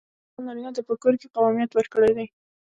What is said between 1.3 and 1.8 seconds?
قوامیت